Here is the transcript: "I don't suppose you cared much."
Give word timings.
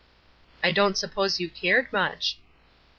"I 0.63 0.71
don't 0.71 0.97
suppose 0.97 1.39
you 1.39 1.47
cared 1.47 1.93
much." 1.93 2.39